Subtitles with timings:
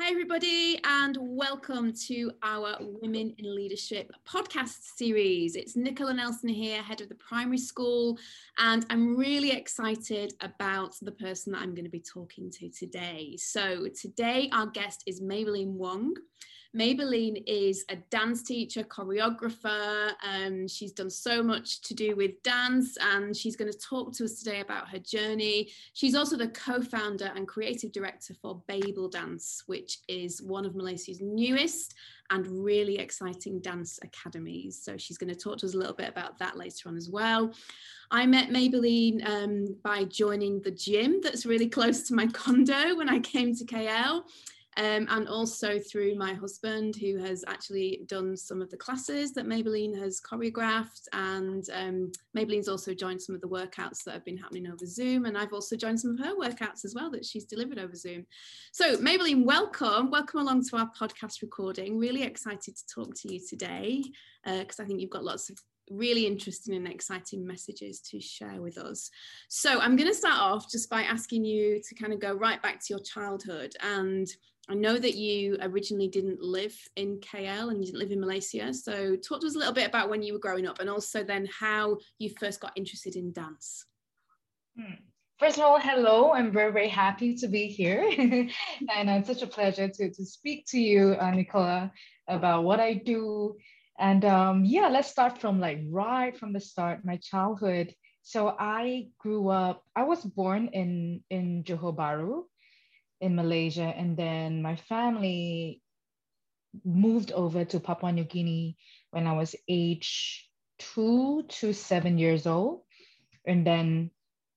[0.00, 5.56] Hi, everybody, and welcome to our Women in Leadership podcast series.
[5.56, 8.16] It's Nicola Nelson here, head of the primary school,
[8.58, 13.34] and I'm really excited about the person that I'm going to be talking to today.
[13.38, 16.14] So, today, our guest is Maybelline Wong.
[16.76, 20.12] Maybelline is a dance teacher, choreographer.
[20.22, 24.24] Um, she's done so much to do with dance, and she's going to talk to
[24.24, 25.70] us today about her journey.
[25.94, 30.74] She's also the co founder and creative director for Babel Dance, which is one of
[30.74, 31.94] Malaysia's newest
[32.30, 34.78] and really exciting dance academies.
[34.82, 37.08] So she's going to talk to us a little bit about that later on as
[37.08, 37.50] well.
[38.10, 43.08] I met Maybelline um, by joining the gym that's really close to my condo when
[43.08, 44.24] I came to KL
[44.78, 49.44] um, and also through my husband, who has actually done some of the classes that
[49.44, 51.08] Maybelline has choreographed.
[51.12, 55.24] And um, Maybelline's also joined some of the workouts that have been happening over Zoom.
[55.24, 58.24] And I've also joined some of her workouts as well that she's delivered over Zoom.
[58.70, 60.12] So, Maybelline, welcome.
[60.12, 61.98] Welcome along to our podcast recording.
[61.98, 64.04] Really excited to talk to you today
[64.44, 65.58] because uh, I think you've got lots of
[65.90, 69.10] really interesting and exciting messages to share with us.
[69.48, 72.62] So I'm going to start off just by asking you to kind of go right
[72.62, 74.28] back to your childhood and
[74.70, 78.74] I know that you originally didn't live in KL and you didn't live in Malaysia.
[78.74, 81.24] So, talk to us a little bit about when you were growing up and also
[81.24, 83.86] then how you first got interested in dance.
[84.78, 84.94] Hmm.
[85.38, 86.32] First of all, hello.
[86.32, 88.02] I'm very, very happy to be here.
[88.18, 91.92] and it's such a pleasure to, to speak to you, uh, Nicola,
[92.26, 93.56] about what I do.
[93.98, 97.94] And um, yeah, let's start from like right from the start, my childhood.
[98.22, 102.42] So I grew up, I was born in, in Johor Bahru,
[103.20, 103.94] in Malaysia.
[103.96, 105.82] And then my family
[106.84, 108.76] moved over to Papua New Guinea
[109.10, 112.82] when I was age two to seven years old.
[113.46, 114.10] And then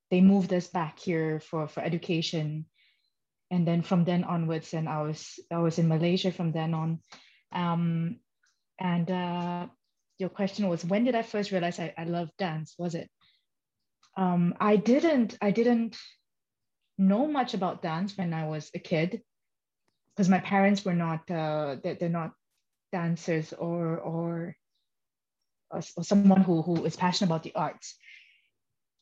[0.10, 2.66] they moved us back here for, for education.
[3.50, 7.00] And then from then onwards, and I was I was in Malaysia from then on.
[7.52, 8.20] Um,
[8.80, 9.68] and uh,
[10.18, 12.76] your question was when did I first realize I, I love dance?
[12.78, 13.10] Was it?
[14.16, 15.98] Um, I didn't I didn't
[16.98, 19.22] know much about dance when I was a kid
[20.16, 22.34] because my parents were not uh, they're, they're not
[22.92, 24.56] dancers or or
[25.72, 27.96] or, someone who who is passionate about the arts.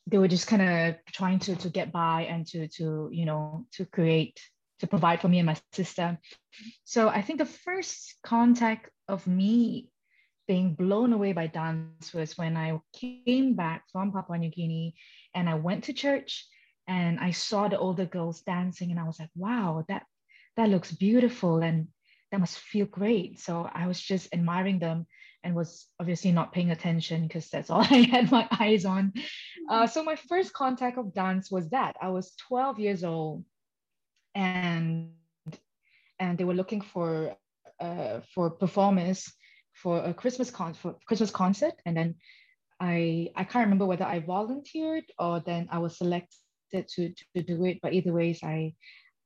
[0.08, 3.66] They were just kind of trying to to get by and to to you know
[3.74, 4.40] to create
[4.80, 6.18] to provide for me and my sister.
[6.84, 9.90] So i think the first contact of me
[10.48, 14.96] being blown away by dance was when i came back from papua new guinea
[15.36, 16.48] and i went to church
[16.90, 20.08] and I saw the older girls dancing and I was like, wow, that
[20.58, 21.88] that looks beautiful and
[22.32, 23.40] that must feel great.
[23.40, 25.06] So I was just admiring them
[25.44, 29.14] and was obviously not paying attention because that's all I had my eyes on.
[29.70, 33.46] Uh, so my first contact of dance was that I was 12 years old
[34.34, 35.12] and
[36.20, 37.36] and they were looking for
[37.80, 39.32] uh, for performers
[39.74, 42.16] for a Christmas con for Christmas concert and then
[42.80, 47.66] I I can't remember whether I volunteered or then I was selected to, to do
[47.66, 47.80] it.
[47.82, 48.74] But either ways, I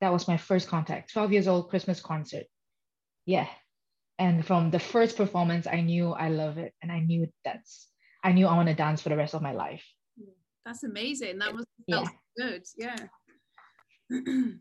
[0.01, 1.13] that was my first contact.
[1.13, 2.45] 12 years old Christmas concert.
[3.25, 3.47] Yeah.
[4.19, 6.73] And from the first performance, I knew I love it.
[6.81, 7.87] And I knew that's
[8.23, 9.85] I knew I want to dance for the rest of my life.
[10.65, 11.39] That's amazing.
[11.39, 12.05] That was yeah.
[12.37, 12.63] good.
[12.77, 12.95] Yeah.
[14.09, 14.59] and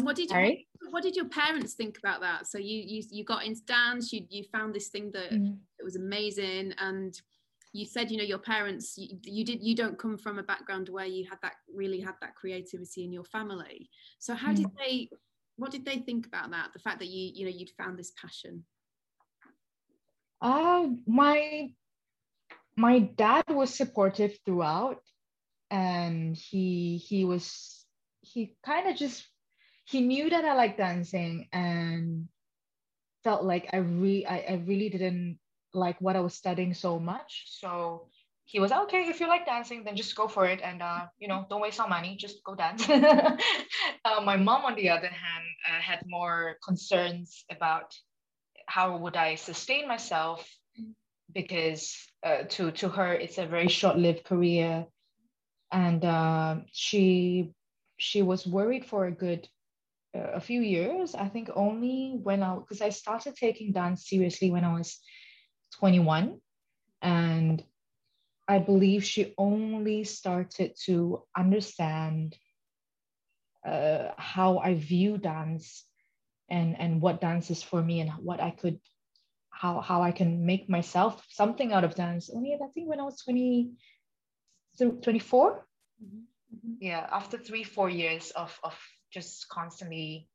[0.00, 0.68] what did you Sorry?
[0.90, 2.46] what did your parents think about that?
[2.46, 5.54] So you you you got into dance, you you found this thing that mm-hmm.
[5.78, 7.20] it was amazing and
[7.72, 10.88] you said you know your parents you, you, did you don't come from a background
[10.88, 13.88] where you had that really had that creativity in your family
[14.18, 14.56] so how mm.
[14.56, 15.08] did they
[15.56, 18.12] what did they think about that the fact that you you know you'd found this
[18.20, 18.64] passion
[20.40, 21.68] uh my
[22.76, 25.00] my dad was supportive throughout
[25.70, 27.84] and he he was
[28.20, 29.26] he kind of just
[29.84, 32.28] he knew that i like dancing and
[33.24, 35.38] felt like i really I, I really didn't
[35.76, 37.44] like what I was studying so much.
[37.46, 38.08] So
[38.46, 41.28] he was okay if you like dancing, then just go for it, and uh, you
[41.28, 42.88] know, don't waste our money, just go dance.
[42.90, 47.94] uh, my mom, on the other hand, uh, had more concerns about
[48.66, 50.48] how would I sustain myself
[51.32, 54.86] because uh, to to her it's a very short-lived career,
[55.72, 57.50] and uh, she
[57.98, 59.48] she was worried for a good
[60.14, 61.16] uh, a few years.
[61.16, 65.00] I think only when I because I started taking dance seriously when I was
[65.78, 66.40] 21.
[67.02, 67.62] And
[68.48, 72.36] I believe she only started to understand
[73.66, 75.84] uh, how I view dance
[76.48, 78.78] and, and what dance is for me and what I could,
[79.50, 82.30] how, how I can make myself something out of dance.
[82.32, 83.72] Only I think when I was 20,
[84.78, 85.66] 24.
[86.04, 86.18] Mm-hmm.
[86.80, 88.78] Yeah, after three, four years of, of
[89.10, 90.28] just constantly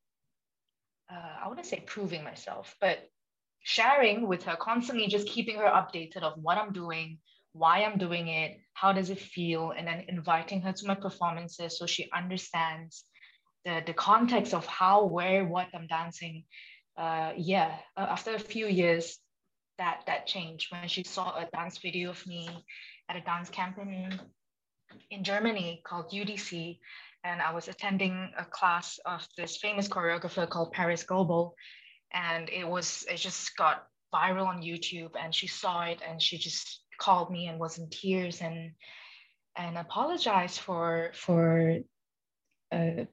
[1.12, 3.10] uh, I want to say proving myself, but
[3.63, 7.19] sharing with her, constantly just keeping her updated of what I'm doing,
[7.54, 11.78] why I'm doing it, how does it feel, and then inviting her to my performances
[11.78, 13.06] so she understands
[13.66, 16.44] the, the context of how, where, what I'm dancing.
[16.98, 19.19] Uh, yeah, uh, after a few years,
[19.78, 22.48] that that changed when she saw a dance video of me
[23.10, 24.19] at a dance camp in,
[25.10, 26.80] in Germany called UDC.
[27.24, 31.56] And I was attending a class of this famous choreographer called Paris Goebel.
[32.13, 36.38] And it was, it just got viral on YouTube and she saw it and she
[36.38, 38.72] just called me and was in tears and
[39.58, 41.78] and apologized for for
[42.72, 43.06] uh,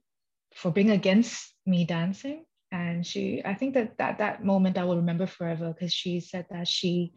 [0.55, 2.45] for being against me dancing.
[2.71, 6.45] And she i think that that that moment i will remember forever because she said
[6.51, 7.15] that she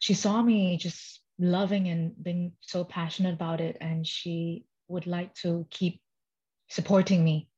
[0.00, 5.32] she saw me just loving and being so passionate about it and she would like
[5.34, 6.02] to keep
[6.68, 7.48] supporting me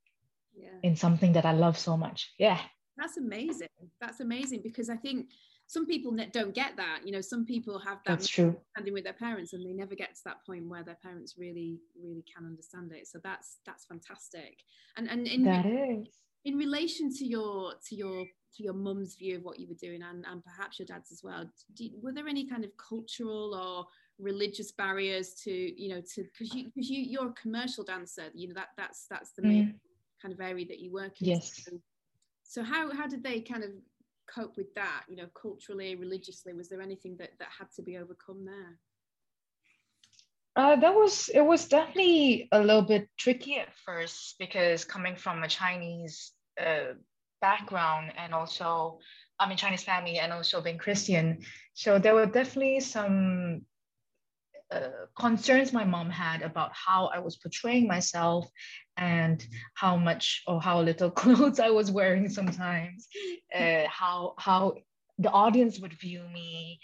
[0.54, 0.78] yeah.
[0.84, 2.32] in something that i love so much.
[2.38, 2.60] Yeah
[2.96, 3.68] that's amazing.
[4.00, 5.26] That's amazing because i think
[5.66, 8.56] some people don't get that you know some people have that that's true.
[8.72, 11.78] standing with their parents and they never get to that point where their parents really
[12.02, 13.06] really can understand it.
[13.06, 14.58] So that's that's fantastic.
[14.96, 16.08] And and in, that is.
[16.44, 18.24] in relation to your to your
[18.56, 21.22] to your mum's view of what you were doing and, and perhaps your dad's as
[21.24, 21.44] well
[21.74, 23.84] do, were there any kind of cultural or
[24.22, 28.46] religious barriers to you know to because you because you you're a commercial dancer you
[28.46, 29.74] know that that's that's the main mm.
[30.22, 31.30] kind of area that you work in.
[31.30, 31.64] Yes.
[31.64, 31.80] So
[32.62, 33.70] how how did they kind of
[34.32, 36.52] cope with that you know culturally religiously?
[36.52, 38.78] Was there anything that that had to be overcome there?
[40.56, 45.42] Uh, that was it was definitely a little bit tricky at first because coming from
[45.42, 46.94] a Chinese uh,
[47.40, 48.98] background and also
[49.40, 51.40] I'm in Chinese family and also being Christian,
[51.72, 53.62] so there were definitely some
[54.74, 58.50] uh, concerns my mom had about how I was portraying myself
[58.96, 59.44] and
[59.74, 63.08] how much or how little clothes I was wearing sometimes,
[63.54, 64.74] uh, how how
[65.18, 66.80] the audience would view me,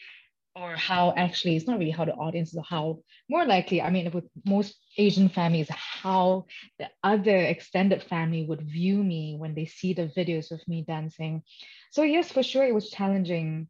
[0.57, 2.99] or how actually it's not really how the audience is how
[3.29, 6.45] more likely i mean with most asian families how
[6.79, 11.43] the other extended family would view me when they see the videos of me dancing.
[11.93, 13.69] So yes for sure it was challenging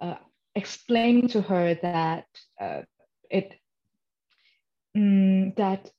[0.00, 0.16] uh,
[0.54, 2.26] explaining to her that
[2.60, 2.82] uh,
[3.32, 3.54] it
[4.96, 5.90] mm, that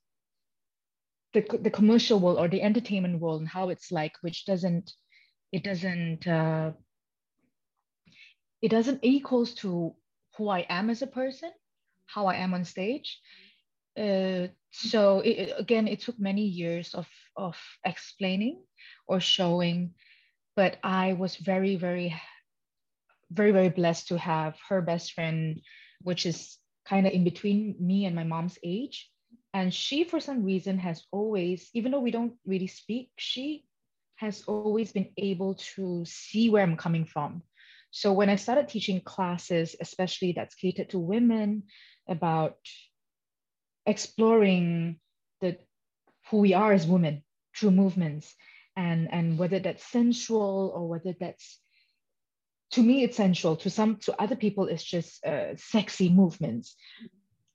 [1.34, 4.94] the, the commercial world or the entertainment world and how it's like which doesn't
[5.52, 6.72] it doesn't uh,
[8.62, 9.94] it doesn't equals to
[10.38, 11.52] who I am as a person,
[12.06, 13.20] how I am on stage.
[13.98, 18.64] Uh, so it, again, it took many years of of explaining
[19.08, 19.94] or showing,
[20.56, 22.16] but I was very, very,
[23.30, 25.62] very, very blessed to have her best friend,
[26.02, 29.10] which is kind of in between me and my mom's age.
[29.54, 33.66] And she, for some reason, has always, even though we don't really speak, she
[34.16, 37.44] has always been able to see where I'm coming from
[37.96, 41.64] so when I started teaching classes, especially that's catered to women
[42.10, 42.58] about
[43.86, 45.00] exploring
[45.40, 45.60] the
[46.32, 47.24] who we are as women
[47.56, 48.34] through movements
[48.76, 51.60] and and whether that's sensual or whether that's
[52.74, 53.56] to me it's sensual.
[53.58, 56.76] To some to other people it's just uh, sexy movements.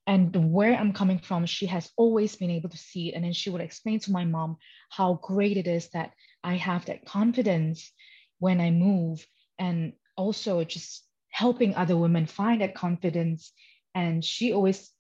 [0.07, 3.15] And where i'm coming from she has always been able to see it.
[3.15, 4.57] And then she would explain to my mom
[4.91, 6.13] how great it is that
[6.43, 7.93] i have that confidence
[8.39, 9.27] when i move
[9.59, 13.53] and also just helping other women find that confidence.
[13.95, 14.91] And she always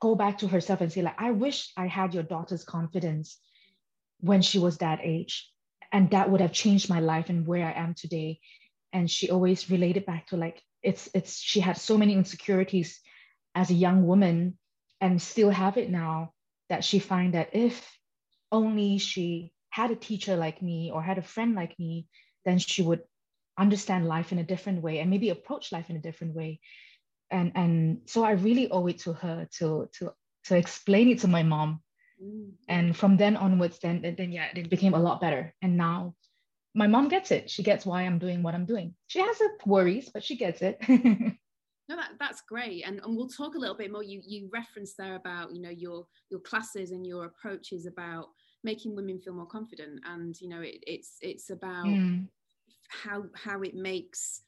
[0.00, 3.38] go back to herself and say like i wish i had your daughter's confidence
[4.20, 5.48] when she was that age
[5.92, 8.40] and that would have changed my life and where i am today
[8.92, 13.00] and she always related back to like it's it's she had so many insecurities
[13.54, 14.58] as a young woman
[15.00, 16.32] and still have it now
[16.68, 17.98] that she find that if
[18.50, 22.06] only she had a teacher like me or had a friend like me
[22.44, 23.02] then she would
[23.58, 26.60] understand life in a different way and maybe approach life in a different way.
[27.30, 30.12] And and so i really owe it to her to to
[30.44, 31.80] to explain it to my mom.
[32.22, 32.50] Mm-hmm.
[32.68, 35.54] and from then onwards then then yeah it became a lot better.
[35.62, 36.14] And now
[36.74, 37.50] my mom gets it.
[37.50, 38.94] She gets why i'm doing what i'm doing.
[39.06, 40.78] She has her worries but she gets it.
[41.88, 42.84] No that, that's great.
[42.86, 44.04] And, and we'll talk a little bit more.
[44.04, 48.28] You you referenced there about you know your your classes and your approaches about
[48.62, 50.00] making women feel more confident.
[50.06, 52.28] And you know it, it's it's about mm
[52.92, 54.42] how how it makes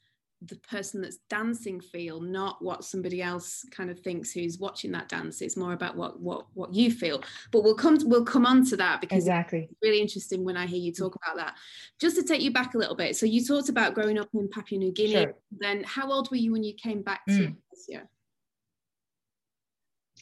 [0.46, 5.08] the person that's dancing feel not what somebody else kind of thinks who's watching that
[5.08, 7.22] dance it's more about what what what you feel
[7.52, 10.66] but we'll come we'll come on to that because exactly it's really interesting when i
[10.66, 11.54] hear you talk about that
[12.00, 14.48] just to take you back a little bit so you talked about growing up in
[14.48, 15.34] papua new guinea sure.
[15.58, 17.56] then how old were you when you came back to mm.
[17.90, 18.02] Asia?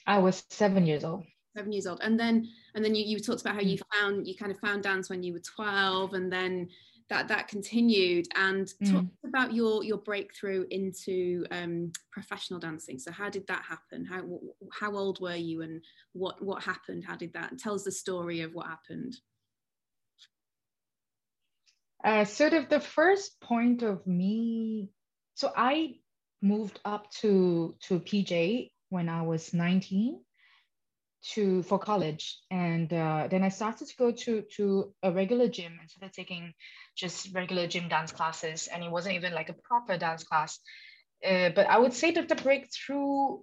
[0.07, 1.25] i was seven years old
[1.57, 3.83] seven years old and then and then you, you talked about how you mm.
[3.95, 6.69] found you kind of found dance when you were 12 and then
[7.13, 8.27] that that continued.
[8.35, 8.93] And mm.
[8.93, 12.99] talk about your your breakthrough into um, professional dancing.
[12.99, 14.05] So how did that happen?
[14.05, 14.23] How
[14.73, 15.83] how old were you and
[16.15, 17.05] what what happened?
[17.05, 19.15] How did that tell us the story of what happened.
[22.03, 24.91] Uh, sort of the first point of me
[25.35, 25.95] so i
[26.43, 30.21] moved up to to pj when i was 19
[31.23, 32.39] to for college.
[32.51, 36.53] And uh, then i started to go to to a regular gym and started taking
[36.97, 38.69] just regular gym dance classes.
[38.69, 40.59] And it wasn't even like a proper dance class.
[41.25, 43.39] Uh, but i would say that the breakthrough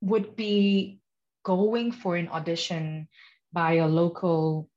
[0.00, 1.00] would be
[1.44, 3.08] going for an audition
[3.52, 4.68] by a local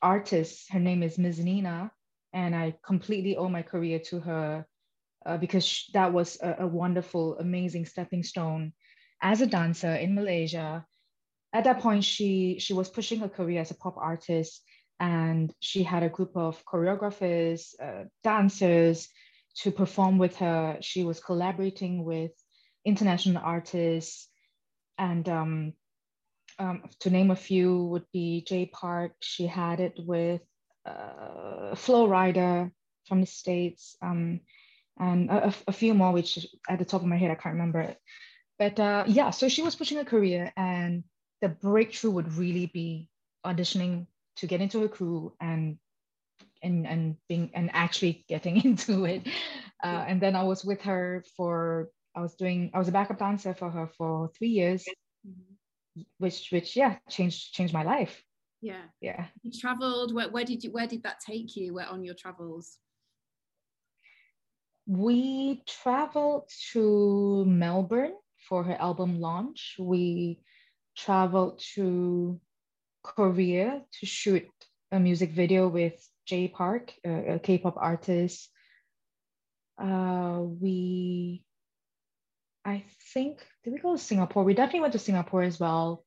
[0.00, 0.72] artist.
[0.72, 1.92] Her name is ms nina.
[2.32, 4.66] And i completely owe my career to her
[5.26, 8.72] uh, because that was a, a wonderful amazing stepping stone
[9.20, 10.84] as a dancer in malaysia
[11.52, 14.62] at that point she she was pushing her career as a pop artist
[15.00, 19.08] and she had a group of choreographers uh, dancers
[19.56, 20.78] to perform with her.
[20.80, 22.30] She was collaborating with
[22.84, 24.28] international artists
[24.98, 25.72] and um,
[26.58, 29.12] um, to name a few would be jay park.
[29.20, 30.42] She had it with
[30.86, 32.70] uh, Flo Rida
[33.08, 34.40] from the states um,
[34.98, 37.80] and a, a, few more which at the top of my head i can't remember
[37.80, 37.98] it.
[38.58, 41.04] But uh, yeah so she was pushing her career and
[41.42, 43.10] the breakthrough would really be
[43.44, 44.06] auditioning
[44.36, 45.76] to get into a crew and
[46.62, 49.26] and and being and actually getting into it.
[49.82, 53.18] Uh, and then I was with her for I was doing I was a backup
[53.18, 54.84] dancer for her for three years,
[55.26, 56.02] mm-hmm.
[56.18, 58.22] which which yeah changed changed my life.
[58.62, 59.26] Yeah, yeah.
[59.42, 60.14] You traveled.
[60.14, 61.74] Where, where did you where did that take you?
[61.74, 62.78] Where on your travels?
[64.86, 68.14] We traveled to Melbourne
[68.48, 69.76] for her album launch.
[69.78, 70.38] We
[70.96, 72.40] traveled to
[73.02, 74.48] Korea to shoot
[74.90, 75.94] a music video with
[76.26, 78.48] Jay Park, a a K-pop artist.
[79.78, 81.42] Uh, we,
[82.64, 84.44] I think, did we go to Singapore?
[84.44, 86.04] We definitely went to Singapore as well.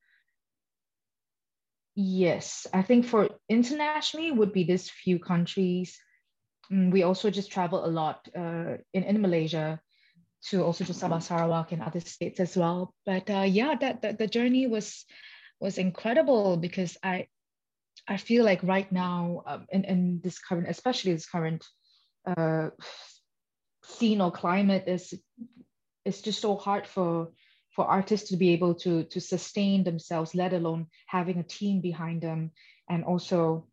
[1.95, 5.97] Yes, I think for internationally would be this few countries.
[6.71, 9.81] Mm, we also just travel a lot uh, in, in Malaysia
[10.49, 12.93] to also to Sabah Sarawak and other states as well.
[13.05, 15.05] But uh, yeah, that, that the journey was
[15.59, 17.27] was incredible because I
[18.07, 21.65] I feel like right now um, in, in this current, especially this current
[22.25, 22.69] uh,
[23.83, 25.13] scene or climate is
[26.03, 27.31] it's just so hard for
[27.75, 32.21] for artists to be able to to sustain themselves, let alone having a team behind
[32.21, 32.51] them,
[32.89, 33.67] and also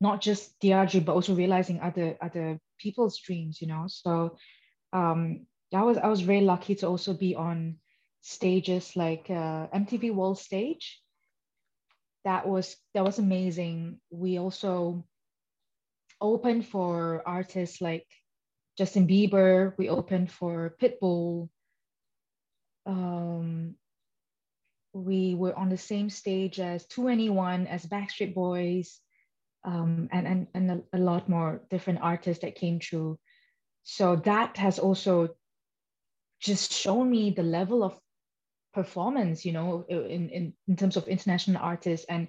[0.00, 3.60] not just dream, but also realizing other other people's dreams.
[3.60, 4.36] You know, so
[4.92, 7.78] um, I was I was very lucky to also be on
[8.20, 11.00] stages like uh, MTV World Stage.
[12.24, 14.00] That was that was amazing.
[14.10, 15.04] We also
[16.20, 18.06] opened for artists like
[18.78, 19.74] Justin Bieber.
[19.78, 21.48] We opened for Pitbull.
[22.86, 23.74] Um,
[24.92, 28.98] we were on the same stage as 2NE1, as Backstreet Boys,
[29.64, 33.18] um, and, and, and a, a lot more different artists that came through.
[33.82, 35.36] So that has also
[36.40, 37.98] just shown me the level of
[38.74, 42.28] performance you know in, in, in terms of international artists and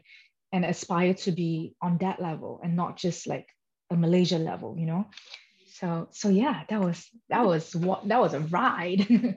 [0.54, 3.48] and aspire to be on that level and not just like
[3.92, 5.08] a malaysia level you know?
[5.74, 9.06] So so yeah that was that was what that was a ride.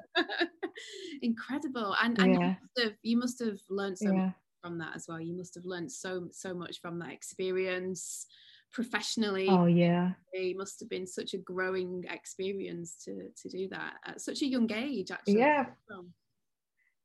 [1.23, 1.95] Incredible.
[2.03, 2.41] And, and yeah.
[2.41, 4.27] you, must have, you must have learned so yeah.
[4.27, 5.21] much from that as well.
[5.21, 8.27] You must have learned so so much from that experience
[8.73, 10.13] professionally oh yeah.
[10.33, 14.47] it must have been such a growing experience to to do that at such a
[14.47, 15.39] young age actually.
[15.39, 15.67] Yeah.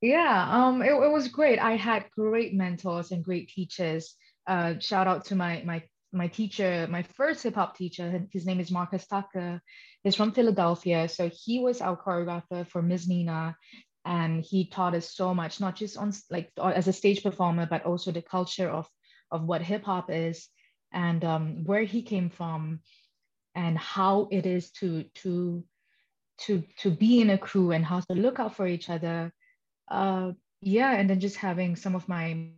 [0.00, 1.58] Yeah um it, it was great.
[1.58, 4.14] I had great mentors and great teachers.
[4.46, 5.82] Uh shout out to my my
[6.12, 8.26] my teacher my first hip-hop teacher.
[8.32, 9.60] His name is marcus tucker.
[10.04, 11.08] He's from philadelphia.
[11.08, 13.56] So he was our choreographer for ms nina
[14.04, 17.84] and he taught us so much not just on like as a stage performer but
[17.84, 18.88] also the culture of
[19.32, 20.48] of what hip-hop is
[20.96, 22.80] and um, where he came from
[23.54, 25.62] and how it is to to
[26.38, 29.32] to to be in a crew and how to look out for each other.
[29.88, 32.48] Uh, yeah and then just having some of my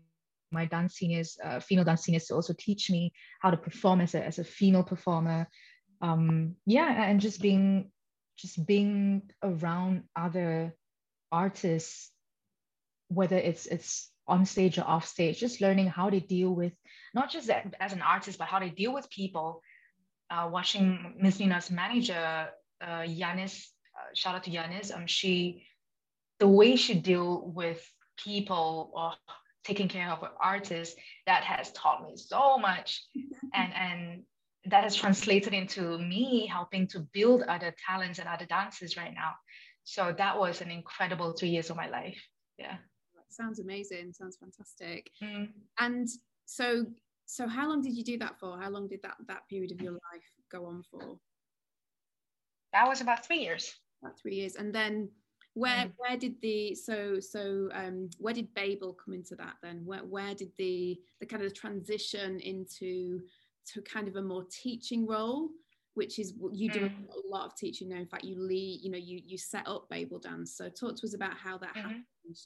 [0.50, 4.14] my dance seniors uh, female dance seniors to also teach me how to perform as
[4.14, 5.48] a, as a female performer.
[6.00, 7.90] Um, yeah and just being
[8.36, 10.76] just being around other
[11.32, 12.12] artists
[13.08, 16.72] whether it's it's on stage or off stage, just learning how to deal with
[17.14, 19.62] not just as an artist, but how to deal with people.
[20.30, 22.48] Uh, watching Miss Nina's manager,
[22.82, 23.64] uh, Yanis,
[23.96, 25.66] uh, shout out to Yanis, um, she,
[26.38, 27.82] the way she deal with
[28.22, 29.12] people or
[29.64, 30.94] taking care of artists,
[31.26, 33.06] that has taught me so much.
[33.54, 34.22] and and
[34.66, 39.32] that has translated into me helping to build other talents and other dances right now.
[39.84, 42.22] So that was an incredible three years of my life.
[42.58, 42.76] Yeah.
[43.30, 44.12] Sounds amazing.
[44.12, 45.10] Sounds fantastic.
[45.22, 45.48] Mm.
[45.78, 46.08] And
[46.46, 46.86] so,
[47.26, 48.58] so how long did you do that for?
[48.58, 51.18] How long did that that period of your life go on for?
[52.72, 53.74] That was about three years.
[54.02, 55.10] About three years, and then
[55.54, 55.92] where mm.
[55.96, 59.82] where did the so so um where did Babel come into that then?
[59.84, 63.20] Where where did the the kind of transition into
[63.72, 65.50] to kind of a more teaching role?
[65.98, 66.92] which is you do mm.
[67.08, 67.96] a lot of teaching now.
[67.96, 70.56] In fact, you lead, you know, you you set up Babel Dance.
[70.56, 71.80] So talk to us about how that mm-hmm.
[71.80, 72.38] happened.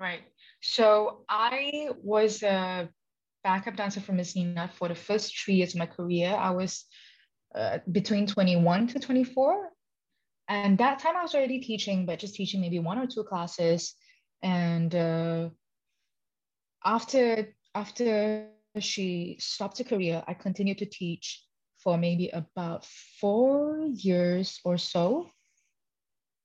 [0.00, 0.22] Right.
[0.62, 2.88] So I was a
[3.44, 6.34] backup dancer for Miss Nina for the first three years of my career.
[6.34, 6.86] I was
[7.54, 9.68] uh, between 21 to 24.
[10.48, 13.94] And that time I was already teaching, but just teaching maybe one or two classes.
[14.42, 15.50] And uh,
[16.82, 21.44] after after she stopped her career, I continued to teach
[21.84, 22.86] for maybe about
[23.20, 25.30] four years or so.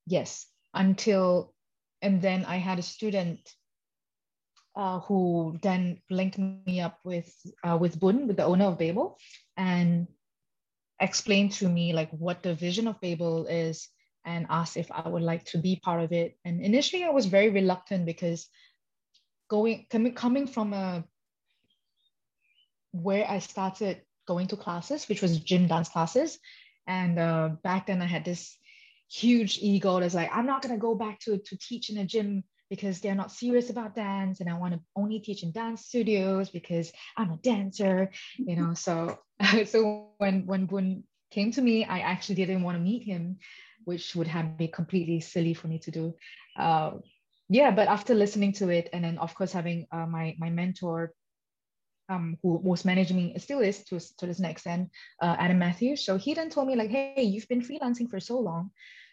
[0.05, 1.54] Yes, until
[2.05, 3.39] and then I had a student
[4.75, 7.33] uh, who then linked me up with
[7.63, 9.17] uh, with Bun, with the owner of Babel,
[9.57, 10.07] and
[10.99, 13.89] explained to me like what the vision of Babel is,
[14.23, 16.37] and asked if I would like to be part of it.
[16.45, 18.47] And initially, I was very reluctant because
[19.49, 21.03] going coming coming from a
[22.91, 26.37] where I started going to classes, which was gym dance classes,
[26.85, 28.55] and uh, back then I had this
[29.09, 32.43] huge ego that's like, I'm not gonna go back to, to teach in a gym
[32.69, 36.49] because they're not serious about dance and I want to only teach in dance studios
[36.49, 38.73] because I'm a dancer, you know.
[38.73, 39.19] So
[39.65, 43.37] so when when Bun came to me, I actually didn't want to meet him,
[43.83, 46.13] which would have been completely silly for me to do.
[46.57, 46.91] Uh,
[47.49, 51.13] yeah, but after listening to it, and then of course having uh, my my mentor,
[52.09, 54.89] um, who was managing me, still is to to this next extent,
[55.21, 56.05] uh, Adam Matthews.
[56.05, 58.71] So he then told me like, hey, you've been freelancing for so long,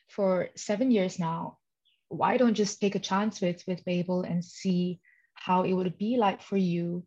[0.09, 1.59] for seven years now.
[2.09, 5.01] Why don't you just take a chance with with Babel and see
[5.35, 7.05] how it would be like for you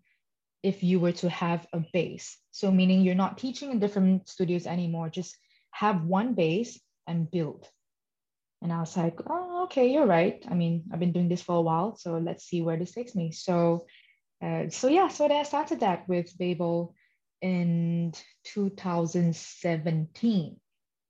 [0.63, 2.37] if you were to have a base.
[2.51, 5.37] So meaning you're not teaching in different studios anymore, just
[5.71, 7.69] have one base and build.
[8.61, 10.43] And I was like, oh, okay, you're right.
[10.49, 13.13] I mean, I've been doing this for a while, so let's see where this takes
[13.13, 13.31] me.
[13.31, 13.85] So,
[14.45, 16.93] uh, so yeah, so I started that with Babel
[17.41, 20.59] in 2017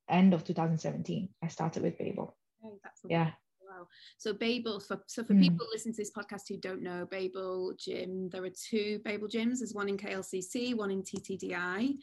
[0.08, 2.36] end of 2017, I started with Babel.
[2.64, 3.30] Oh, yeah.
[3.60, 3.88] Wow.
[4.18, 5.40] So Babel, for, so for mm.
[5.40, 9.58] people listening to this podcast who don't know, Babel Gym, there are two Babel gyms.
[9.58, 11.96] There's one in KLCC, one in TTDI.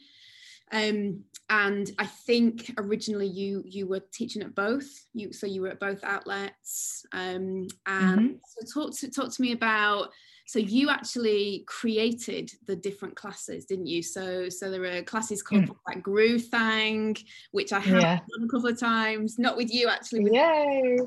[0.72, 4.88] Um, and I think originally you you were teaching at both.
[5.12, 7.04] You so you were at both outlets.
[7.12, 8.34] Um, and mm-hmm.
[8.46, 10.10] so talk to talk to me about
[10.46, 15.64] so you actually created the different classes didn't you so so there are classes called
[15.64, 15.76] mm.
[15.86, 17.16] like Groove Thang
[17.52, 18.16] which i have yeah.
[18.16, 20.98] done a couple of times not with you actually with Yay.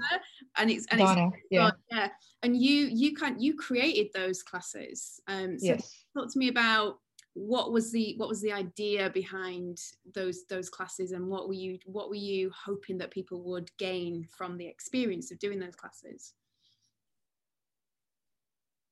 [0.57, 1.69] and it's and Donna, it's yeah.
[1.91, 2.07] yeah
[2.43, 6.05] and you you can't you created those classes um so yes.
[6.15, 6.99] talk to me about
[7.33, 9.79] what was the what was the idea behind
[10.15, 14.27] those those classes and what were you what were you hoping that people would gain
[14.35, 16.33] from the experience of doing those classes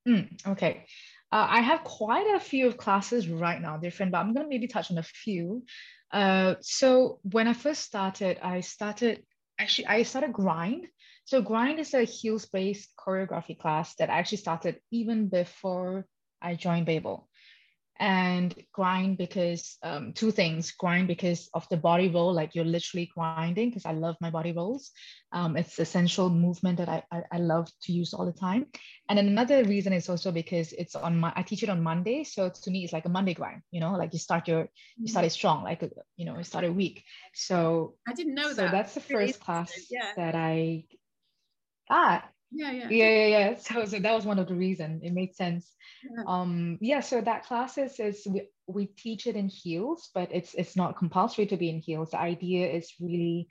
[0.07, 0.85] Mm, okay.
[1.31, 4.49] Uh, I have quite a few of classes right now, different, but I'm going to
[4.49, 5.65] maybe touch on a few.
[6.11, 9.23] Uh, so when I first started, I started,
[9.59, 10.85] actually, I started Grind.
[11.25, 16.05] So Grind is a heels-based choreography class that I actually started even before
[16.41, 17.27] I joined Babel
[17.99, 23.09] and grind because um, two things grind because of the body roll like you're literally
[23.15, 24.91] grinding because i love my body rolls.
[25.31, 28.67] Um, it's essential movement that I, I, I love to use all the time.
[29.09, 32.49] And another reason is also because it's on my i teach it on monday so
[32.49, 35.25] to me it's like a monday grind you know like you start your you start
[35.25, 35.33] it mm-hmm.
[35.33, 35.81] strong like
[36.17, 37.03] you know you start a week
[37.33, 38.71] so i didn't know so that.
[38.71, 40.11] that's the first class yeah.
[40.15, 40.83] that i
[41.89, 42.87] ah yeah yeah.
[42.89, 43.55] Yeah yeah yeah.
[43.59, 45.01] So so that was one of the reason.
[45.03, 45.71] It made sense.
[46.03, 46.23] Yeah.
[46.27, 50.53] um yeah so that class is, is we, we teach it in heels but it's
[50.53, 52.11] it's not compulsory to be in heels.
[52.11, 53.47] The idea is really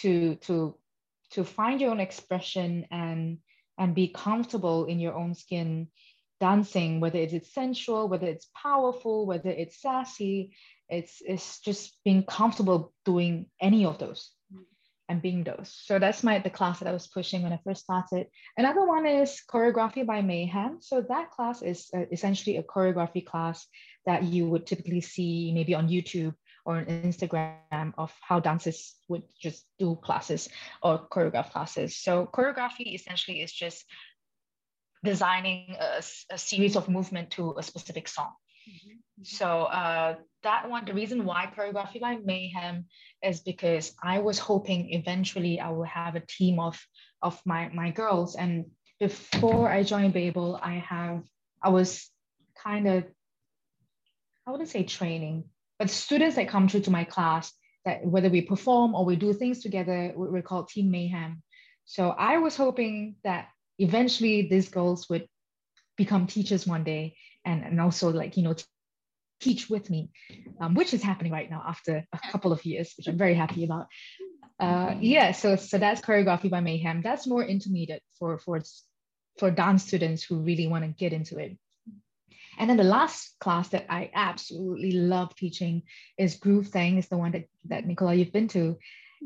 [0.00, 0.76] to to
[1.32, 3.38] to find your own expression and
[3.78, 5.88] and be comfortable in your own skin
[6.40, 10.56] dancing whether it's sensual whether it's powerful whether it's sassy.
[10.88, 14.30] It's it's just being comfortable doing any of those
[15.12, 15.68] and being those.
[15.84, 18.26] So that's my the class that I was pushing when I first started.
[18.56, 20.78] Another one is choreography by Mayhem.
[20.80, 23.66] So that class is uh, essentially a choreography class
[24.06, 29.24] that you would typically see maybe on YouTube or on Instagram of how dancers would
[29.38, 30.48] just do classes
[30.82, 31.96] or choreograph classes.
[31.96, 33.84] So choreography essentially is just
[35.04, 38.32] designing a, a series of movement to a specific song.
[38.68, 39.24] Mm-hmm.
[39.24, 42.86] So uh, that one, the reason why choreography by mayhem
[43.22, 46.80] is because I was hoping eventually I will have a team of
[47.20, 48.36] of my my girls.
[48.36, 48.66] And
[49.00, 51.22] before I joined Babel, I have
[51.62, 52.08] I was
[52.62, 53.04] kind of
[54.46, 55.44] I wouldn't say training,
[55.78, 57.52] but students that come through to my class
[57.84, 61.42] that whether we perform or we do things together, we're called Team Mayhem.
[61.84, 63.48] So I was hoping that
[63.78, 65.28] eventually these girls would
[65.96, 68.54] become teachers one day and, and also like, you know,
[69.40, 70.10] teach with me,
[70.60, 73.64] um, which is happening right now after a couple of years, which I'm very happy
[73.64, 73.86] about.
[74.60, 77.02] Uh, yeah, so so that's choreography by Mayhem.
[77.02, 78.62] That's more intermediate for for
[79.38, 81.58] for dance students who really want to get into it.
[82.58, 85.82] And then the last class that I absolutely love teaching
[86.18, 88.76] is Groove Thing, is the one that, that Nicola, you've been to.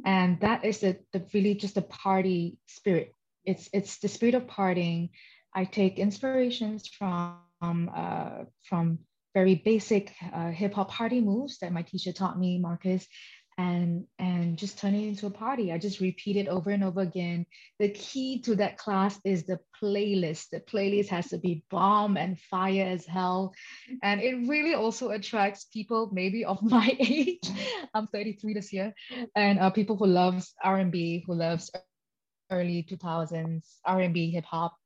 [0.04, 3.12] And that is the, the really just a party spirit.
[3.44, 5.10] It's it's the spirit of partying.
[5.54, 7.38] I take inspirations from
[7.94, 8.98] uh, from
[9.34, 13.06] very basic uh, hip hop party moves that my teacher taught me, Marcus,
[13.58, 15.72] and and just turn it into a party.
[15.72, 17.46] I just repeat it over and over again.
[17.78, 20.50] The key to that class is the playlist.
[20.52, 23.54] The playlist has to be bomb and fire as hell,
[24.02, 27.48] and it really also attracts people maybe of my age.
[27.94, 28.94] I'm 33 this year,
[29.34, 31.70] and uh, people who loves R&B, who loves
[32.50, 34.76] early 2000s R&B, hip hop,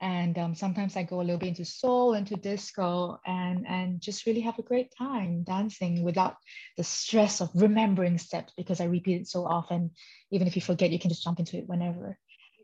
[0.00, 4.26] and um, sometimes I go a little bit into soul, into disco, and and just
[4.26, 6.36] really have a great time dancing without
[6.76, 9.90] the stress of remembering steps because I repeat it so often.
[10.30, 12.18] Even if you forget, you can just jump into it whenever.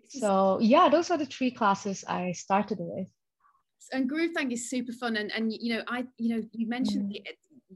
[0.09, 3.09] So yeah, those are the three classes I started with.
[3.93, 7.13] And Groove Thing is super fun, and and you know I you know you mentioned
[7.13, 7.25] mm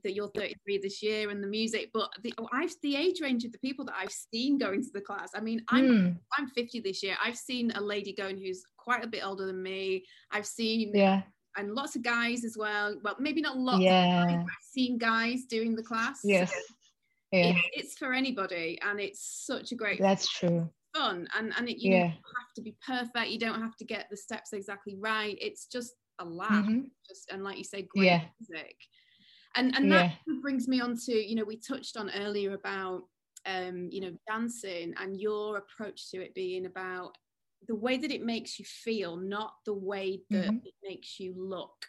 [0.05, 3.45] that you're 33 this year and the music but the oh, I've the age range
[3.45, 6.17] of the people that I've seen going to the class I mean I'm mm.
[6.37, 7.17] I'm 50 this year.
[7.25, 10.05] I've seen a lady going who's quite a bit older than me.
[10.31, 11.23] I've seen yeah.
[11.57, 12.97] and lots of guys as well.
[13.03, 16.21] Well maybe not lots yeah guys, I've seen guys doing the class.
[16.25, 16.53] Yes.
[17.31, 17.51] Yeah.
[17.51, 20.69] It, it's for anybody and it's such a great that's true.
[20.97, 22.05] fun and and it, you yeah.
[22.05, 23.31] don't have to be perfect.
[23.31, 25.37] You don't have to get the steps exactly right.
[25.41, 26.81] It's just a laugh mm-hmm.
[27.09, 28.23] just and like you say great yeah.
[28.41, 28.77] music
[29.57, 30.35] and and that yeah.
[30.41, 33.03] brings me on to you know we touched on earlier about
[33.47, 37.17] um you know dancing and your approach to it being about
[37.67, 40.57] the way that it makes you feel not the way that mm-hmm.
[40.65, 41.87] it makes you look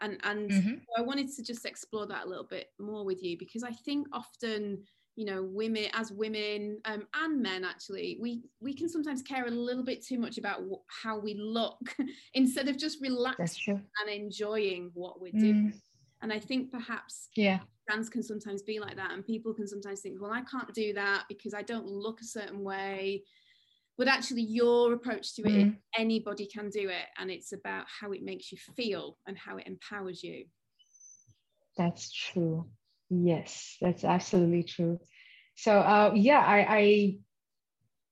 [0.00, 0.74] and and mm-hmm.
[0.98, 4.06] i wanted to just explore that a little bit more with you because i think
[4.12, 4.78] often
[5.16, 9.50] you know women as women um, and men actually we we can sometimes care a
[9.50, 11.96] little bit too much about wh- how we look
[12.34, 15.80] instead of just relaxing and enjoying what we're doing mm.
[16.22, 19.12] And I think perhaps yeah, dance can sometimes be like that.
[19.12, 22.24] And people can sometimes think, well, I can't do that because I don't look a
[22.24, 23.24] certain way.
[23.98, 25.70] But actually, your approach to it, mm-hmm.
[25.98, 27.06] anybody can do it.
[27.18, 30.44] And it's about how it makes you feel and how it empowers you.
[31.76, 32.66] That's true.
[33.08, 34.98] Yes, that's absolutely true.
[35.54, 37.18] So uh, yeah, I, I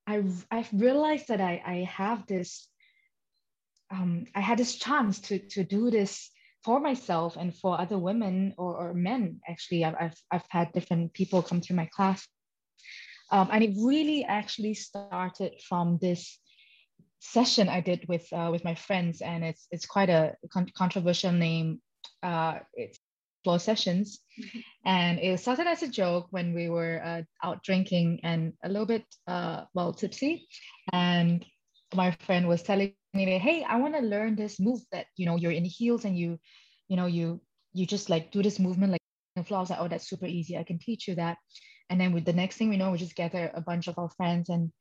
[0.06, 2.68] I've I've realized that I I have this
[3.90, 6.30] um I had this chance to to do this
[6.64, 9.84] for myself and for other women or, or men actually.
[9.84, 12.26] I've, I've, I've had different people come through my class.
[13.30, 16.38] Um, and it really actually started from this
[17.20, 19.22] session I did with uh, with my friends.
[19.22, 21.80] And it's it's quite a con- controversial name.
[22.22, 22.98] Uh, it's
[23.42, 24.20] flow sessions.
[24.40, 24.58] Mm-hmm.
[24.86, 28.86] and it started as a joke when we were uh, out drinking and a little
[28.86, 30.46] bit uh, well tipsy.
[30.92, 31.44] And
[31.94, 35.36] my friend was telling me, hey, I want to learn this move that, you know,
[35.36, 36.38] you're in heels and you,
[36.88, 37.40] you know, you,
[37.72, 39.00] you just like do this movement like
[39.36, 40.56] the was like, oh, that's super easy.
[40.56, 41.38] I can teach you that.
[41.90, 44.08] And then with the next thing we know, we just gather a bunch of our
[44.10, 44.72] friends and,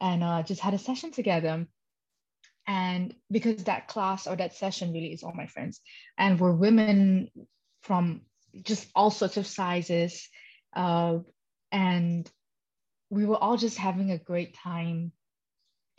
[0.00, 1.66] and uh, just had a session together.
[2.66, 5.80] And because that class or that session really is all my friends
[6.16, 7.30] and we're women
[7.82, 8.22] from
[8.62, 10.28] just all sorts of sizes.
[10.74, 11.18] Uh,
[11.72, 12.30] and
[13.10, 15.12] we were all just having a great time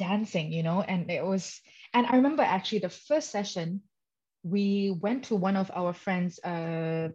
[0.02, 1.62] dancing, you know, and it was,
[1.94, 3.82] and I remember actually the first session,
[4.44, 4.66] we
[5.06, 7.10] went to one of our friends' uh,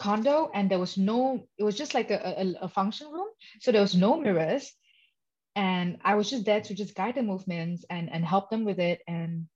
[0.00, 3.28] condo and there was no, it was just like a, a, a function room.
[3.60, 4.72] So there was no mirrors.
[5.54, 8.78] And I was just there to just guide the movements and, and help them with
[8.78, 9.00] it.
[9.06, 9.48] And,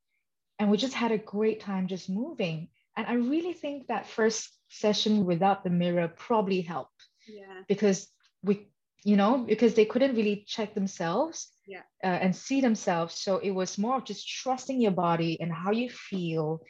[0.58, 2.68] and we just had a great time just moving.
[2.96, 7.00] And I really think that first session without the mirror probably helped.
[7.26, 7.62] Yeah.
[7.68, 8.08] Because
[8.42, 8.68] we
[9.04, 11.82] you know, because they couldn't really check themselves yeah.
[12.04, 13.14] uh, and see themselves.
[13.14, 16.62] So it was more of just trusting your body and how you feel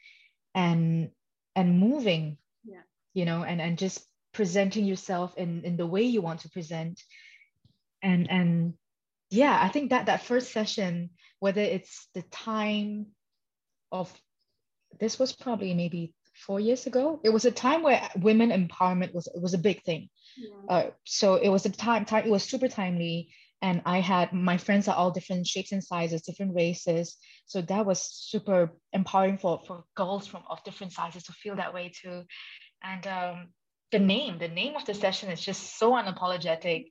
[0.55, 1.11] and
[1.57, 2.83] and moving, yeah.
[3.15, 7.03] you know, and, and just presenting yourself in, in the way you want to present.
[8.03, 8.75] And and
[9.31, 13.07] yeah, I think that that first session, whether it's the time
[13.91, 14.13] of
[14.99, 16.15] this was probably maybe
[16.47, 17.21] four years ago.
[17.23, 20.09] It was a time where women empowerment was was a big thing.
[20.37, 20.75] Yeah.
[20.75, 23.31] Uh, so it was a time, time it was super timely
[23.63, 27.85] and i had my friends are all different shapes and sizes different races so that
[27.85, 32.23] was super empowering for for girls from of different sizes to feel that way too
[32.83, 33.49] and um,
[33.93, 36.87] the name the name of the session is just so unapologetic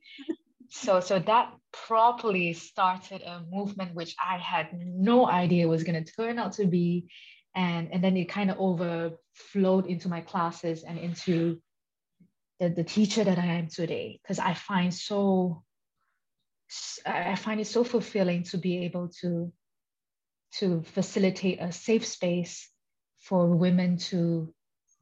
[0.68, 6.12] so so that properly started a movement which i had no idea was going to
[6.12, 7.06] turn out to be
[7.54, 11.60] and and then it kind of overflowed into my classes and into
[12.60, 15.62] the, the teacher that i am today because i find so
[17.04, 19.52] I find it so fulfilling to be able to
[20.58, 22.70] to facilitate a safe space
[23.20, 24.52] for women to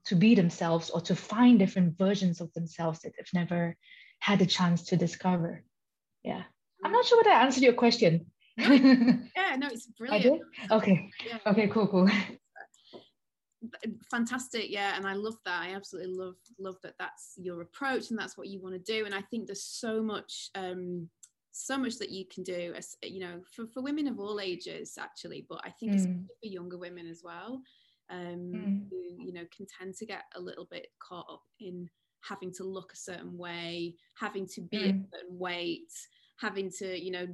[0.06, 3.76] to be themselves or to find different versions of themselves that they've never
[4.20, 5.62] had the chance to discover.
[6.22, 6.42] Yeah.
[6.82, 8.26] I'm not sure whether I answered your question.
[8.56, 10.42] yeah, no, it's brilliant.
[10.62, 10.72] I did?
[10.72, 11.10] Okay.
[11.26, 11.38] Yeah.
[11.46, 12.08] Okay, cool, cool.
[14.10, 15.62] Fantastic, yeah, and I love that.
[15.62, 16.94] I absolutely love love that.
[16.98, 19.04] That's your approach, and that's what you want to do.
[19.04, 21.08] And I think there's so much um,
[21.58, 24.96] so much that you can do as you know for, for women of all ages
[24.98, 26.24] actually but i think mm.
[26.40, 27.60] for younger women as well
[28.10, 28.82] um mm.
[28.88, 31.88] who you know can tend to get a little bit caught up in
[32.22, 35.04] having to look a certain way having to be mm.
[35.04, 35.90] a certain weight
[36.40, 37.26] having to you know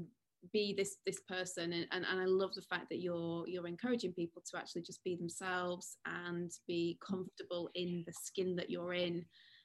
[0.53, 4.13] be this this person and, and, and i love the fact that you're you're encouraging
[4.13, 9.25] people to actually just be themselves and be comfortable in the skin that you're in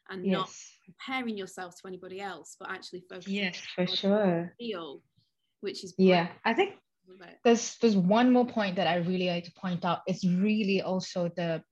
[0.09, 0.33] and yes.
[0.33, 0.49] not
[0.85, 3.35] comparing yourself to anybody else, but actually focusing.
[3.35, 4.53] Yes, for sure.
[4.57, 5.01] Feel,
[5.61, 6.29] which is yeah.
[6.43, 6.75] I think
[7.43, 10.01] there's there's one more point that I really like to point out.
[10.07, 11.63] It's really also the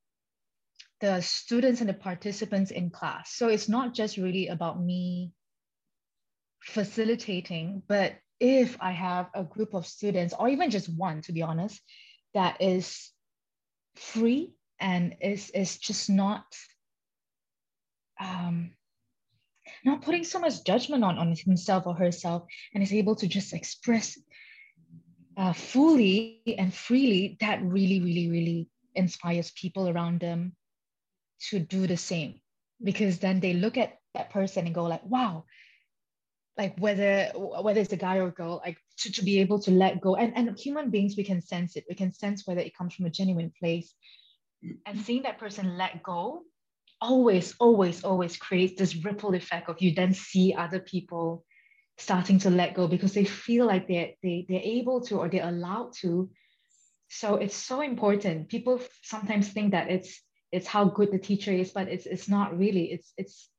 [1.01, 3.35] the students and the participants in class.
[3.35, 5.31] So it's not just really about me
[6.63, 11.41] facilitating, but if I have a group of students, or even just one, to be
[11.41, 11.81] honest,
[12.33, 13.11] that is
[13.95, 16.45] free and is is just not
[18.19, 18.71] um,
[19.83, 23.53] not putting so much judgment on, on himself or herself and is able to just
[23.53, 24.17] express
[25.37, 30.55] uh, fully and freely, that really, really, really inspires people around them
[31.49, 32.41] to do the same.
[32.83, 35.45] Because then they look at that person and go like, wow,
[36.57, 39.71] like whether whether it's a guy or a girl, like to, to be able to
[39.71, 40.15] let go.
[40.15, 41.85] And, and human beings, we can sense it.
[41.87, 43.93] We can sense whether it comes from a genuine place.
[44.85, 46.43] And seeing that person let go
[46.99, 51.45] always, always, always creates this ripple effect of you then see other people
[51.97, 55.47] starting to let go because they feel like they're, they, they're able to or they're
[55.47, 56.29] allowed to.
[57.09, 58.49] So it's so important.
[58.49, 62.57] People sometimes think that it's it's how good the teacher is, but it's it's not
[62.57, 62.91] really.
[62.91, 63.49] It's it's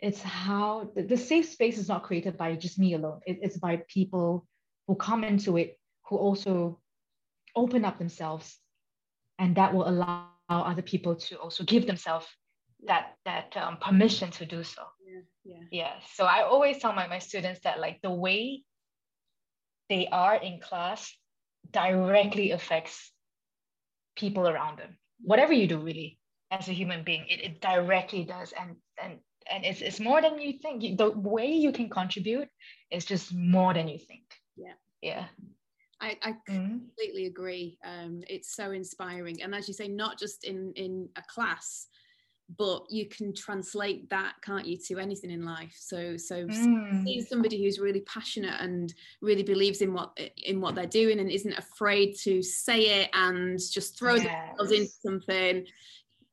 [0.00, 3.20] it's how the, the safe space is not created by just me alone.
[3.26, 4.46] It, it's by people
[4.86, 5.78] who come into it
[6.08, 6.80] who also
[7.54, 8.58] open up themselves,
[9.38, 12.26] and that will allow other people to also give themselves
[12.86, 14.82] that that um, permission to do so.
[15.04, 15.62] Yeah, yeah.
[15.70, 18.62] Yeah so i always tell my, my students that like the way
[19.88, 21.16] they are in class
[21.70, 23.12] directly affects
[24.16, 24.98] people around them.
[25.20, 26.18] Whatever you do really
[26.50, 29.18] as a human being it, it directly does and and
[29.50, 32.48] and it's, it's more than you think the way you can contribute
[32.90, 34.24] is just more than you think
[34.56, 35.24] yeah yeah
[35.98, 36.78] I, I mm-hmm.
[36.78, 37.78] completely agree.
[37.82, 41.88] Um, it's so inspiring, and as you say, not just in in a class,
[42.58, 47.04] but you can translate that can't you to anything in life so so mm.
[47.04, 51.30] seeing somebody who's really passionate and really believes in what in what they're doing and
[51.30, 54.24] isn't afraid to say it and just throw yes.
[54.24, 55.66] themselves into something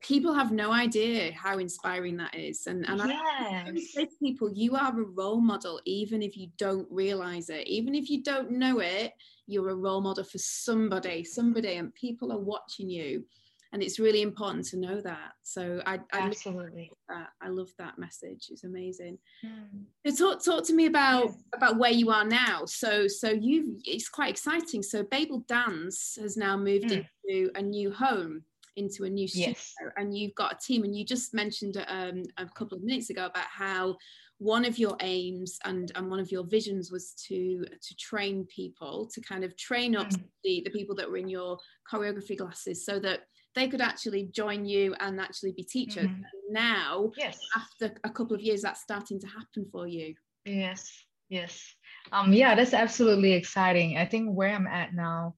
[0.04, 2.66] people have no idea how inspiring that is.
[2.66, 3.66] And, and yes.
[3.66, 7.66] I say to people you are a role model even if you don't realize it.
[7.66, 9.12] Even if you don't know it
[9.46, 13.24] you're a role model for somebody somebody and people are watching you.
[13.72, 15.32] And it's really important to know that.
[15.42, 16.90] So i, I absolutely.
[17.10, 18.48] love i love that message.
[18.50, 19.18] It's amazing.
[19.44, 20.14] Mm.
[20.14, 21.34] so talk, talk to me about yes.
[21.54, 22.66] about where you are now.
[22.66, 24.82] So so you've it's quite exciting.
[24.82, 27.06] So babel dance has now moved mm.
[27.26, 28.44] into a new home
[28.76, 29.74] into a new studio yes.
[29.96, 33.26] and you've got a team and you just mentioned um, a couple of minutes ago
[33.26, 33.96] about how
[34.38, 39.08] one of your aims and, and one of your visions was to to train people
[39.12, 40.22] to kind of train up mm.
[40.42, 41.56] the, the people that were in your
[41.90, 43.20] choreography classes so that
[43.54, 46.06] they could actually join you and actually be teachers.
[46.06, 46.22] Mm-hmm.
[46.50, 50.14] now, yes, after a couple of years, that's starting to happen for you.
[50.44, 50.92] Yes,
[51.28, 51.74] yes.
[52.12, 53.96] Um, yeah, that's absolutely exciting.
[53.96, 55.36] I think where I'm at now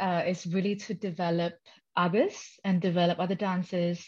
[0.00, 1.54] uh, is really to develop
[1.96, 4.04] others and develop other dancers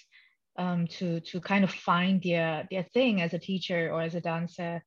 [0.59, 4.21] um, to to kind of find their their thing as a teacher or as a
[4.21, 4.83] dancer.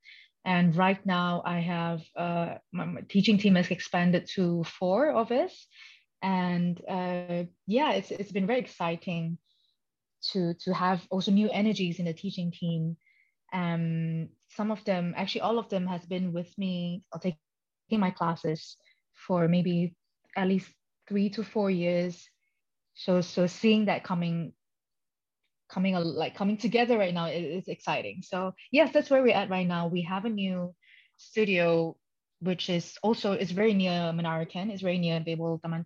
[0.45, 5.31] And right now, I have uh, my, my teaching team has expanded to four of
[5.31, 5.67] us,
[6.21, 9.37] and uh, yeah it's, it's been very exciting
[10.31, 12.97] to to have also new energies in the teaching team.
[13.51, 18.11] Um, some of them, actually, all of them, has been with me or taking my
[18.11, 18.77] classes
[19.27, 19.95] for maybe
[20.35, 20.69] at least
[21.07, 22.29] three to four years.
[22.99, 24.51] So so seeing that coming
[25.69, 28.21] coming like coming together right now is, exciting.
[28.23, 29.87] So yes, that's where we're at right now.
[29.87, 30.75] We have a new
[31.15, 31.95] studio,
[32.41, 35.85] which is also is very near Menara Ken, is very near Babel Taman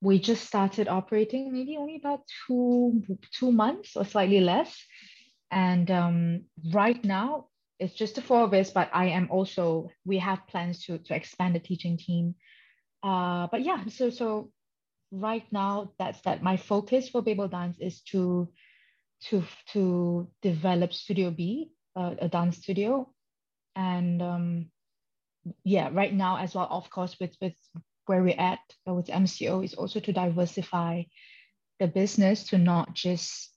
[0.00, 3.04] We just started operating maybe only about two
[3.38, 4.76] two months or slightly less.
[5.52, 7.46] And um, right now
[7.78, 11.14] it's just the four of us, but I am also we have plans to to
[11.14, 12.34] expand the teaching team.
[13.04, 14.50] Uh, but yeah, so so
[15.12, 18.48] right now that's that my focus for Babel Dance is to
[19.28, 23.08] to to develop Studio B, uh, a dance studio,
[23.76, 24.70] and um,
[25.64, 27.54] yeah, right now as well, of course, with with
[28.06, 31.02] where we're at uh, with MCO is also to diversify
[31.78, 33.50] the business to not just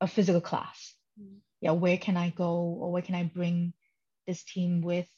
[0.00, 0.94] a physical class.
[1.20, 1.38] Mm.
[1.60, 3.74] Yeah, where can I go or where can I bring
[4.26, 5.08] this team with?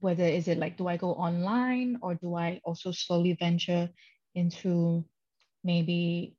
[0.00, 3.88] Whether is it like do I go online or do I also slowly venture
[4.34, 5.04] into
[5.62, 6.36] maybe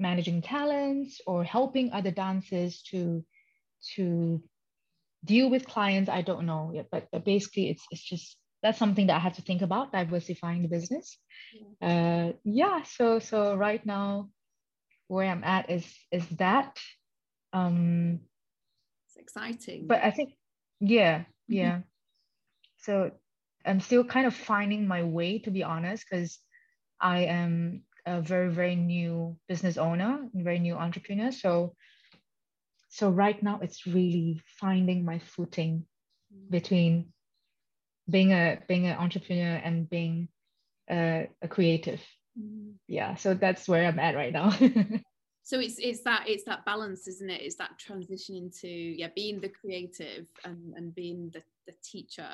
[0.00, 3.24] managing talents or helping other dancers to
[3.94, 4.42] to
[5.24, 9.08] deal with clients i don't know yet but, but basically it's it's just that's something
[9.08, 11.18] that i have to think about diversifying the business
[11.80, 11.88] yeah.
[11.88, 14.28] uh yeah so so right now
[15.08, 16.78] where i'm at is is that
[17.52, 18.20] um
[19.08, 20.30] it's exciting but i think
[20.80, 21.80] yeah yeah.
[22.78, 23.10] so
[23.66, 26.38] i'm still kind of finding my way to be honest because
[27.00, 31.30] i am a very very new business owner very new entrepreneur.
[31.30, 31.74] So
[32.88, 35.84] so right now it's really finding my footing
[36.48, 37.12] between
[38.08, 40.28] being a being an entrepreneur and being
[40.90, 42.02] a, a creative.
[42.38, 42.74] Mm.
[42.86, 44.52] yeah so that's where i'm at right now.
[45.42, 47.40] So it's it's that it's that balance isn't it?
[47.40, 52.28] It's that transition into yeah being the creative and and being the, the teacher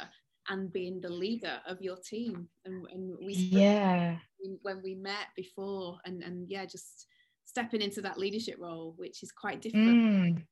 [0.48, 2.48] and being the leader of your team.
[2.64, 4.16] And, and we yeah.
[4.62, 7.06] when we met before and and yeah just
[7.46, 9.88] stepping into that leadership role which is quite different.
[9.88, 10.42] Mm.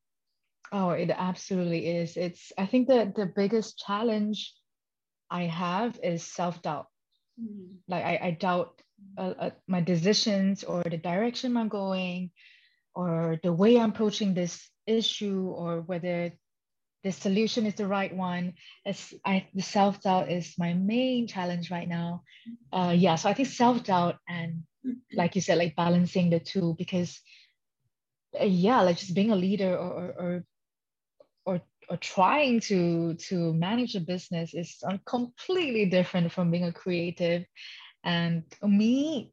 [0.72, 2.16] oh it absolutely is.
[2.16, 4.52] It's i think that the biggest challenge
[5.30, 6.86] i have is self-doubt.
[7.40, 7.76] Mm.
[7.88, 8.82] like I, I doubt
[9.18, 12.30] uh, uh, my decisions or the direction i'm going
[12.94, 16.30] or the way i'm approaching this issue or whether
[17.04, 18.54] the solution is the right one.
[18.86, 22.22] As I, the self doubt is my main challenge right now.
[22.72, 24.62] Uh, yeah, so I think self doubt and,
[25.12, 27.20] like you said, like balancing the two because,
[28.40, 30.44] uh, yeah, like just being a leader or or
[31.44, 37.44] or or trying to to manage a business is completely different from being a creative.
[38.04, 39.32] And me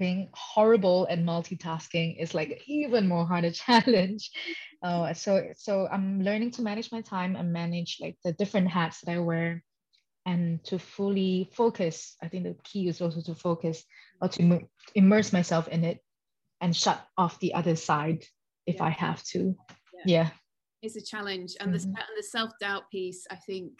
[0.00, 4.30] being horrible at multitasking is like even more harder challenge.
[4.82, 9.02] Uh, so so I'm learning to manage my time and manage like the different hats
[9.02, 9.62] that I wear
[10.26, 12.16] and to fully focus.
[12.22, 13.84] I think the key is also to focus
[14.20, 14.60] or to
[14.94, 16.00] immerse myself in it
[16.60, 18.24] and shut off the other side
[18.66, 18.84] if yeah.
[18.84, 19.54] I have to.
[19.94, 20.04] Yeah.
[20.06, 20.30] yeah.
[20.82, 21.56] It's a challenge.
[21.60, 21.92] And mm-hmm.
[21.92, 23.72] the, and the self-doubt piece, I think,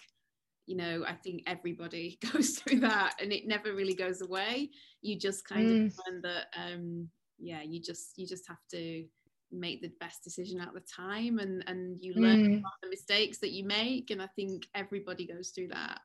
[0.70, 4.70] you know, I think everybody goes through that and it never really goes away.
[5.02, 5.86] You just kind mm.
[5.86, 7.08] of find that, um,
[7.40, 9.04] yeah, you just, you just have to
[9.50, 12.62] make the best decision at the time and, and you learn mm.
[12.84, 14.12] the mistakes that you make.
[14.12, 15.98] And I think everybody goes through that.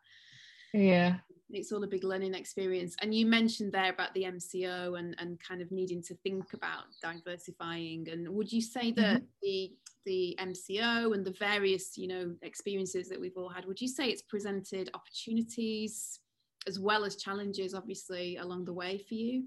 [0.73, 1.17] Yeah.
[1.51, 2.95] It's all a big learning experience.
[3.03, 6.85] And you mentioned there about the MCO and, and kind of needing to think about
[7.03, 8.07] diversifying.
[8.09, 9.25] And would you say that mm-hmm.
[9.43, 9.73] the
[10.05, 14.09] the MCO and the various, you know, experiences that we've all had, would you say
[14.09, 16.19] it's presented opportunities
[16.67, 19.45] as well as challenges, obviously, along the way for you?